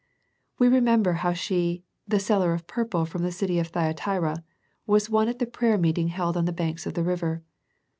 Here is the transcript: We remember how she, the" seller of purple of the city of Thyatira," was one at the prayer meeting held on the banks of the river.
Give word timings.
We 0.57 0.67
remember 0.67 1.13
how 1.21 1.33
she, 1.33 1.83
the" 2.07 2.17
seller 2.27 2.53
of 2.53 2.65
purple 2.65 3.01
of 3.03 3.13
the 3.21 3.31
city 3.31 3.59
of 3.59 3.67
Thyatira," 3.67 4.43
was 4.87 5.11
one 5.11 5.27
at 5.27 5.37
the 5.37 5.45
prayer 5.45 5.77
meeting 5.77 6.07
held 6.07 6.35
on 6.35 6.45
the 6.45 6.51
banks 6.51 6.87
of 6.87 6.95
the 6.95 7.03
river. 7.03 7.43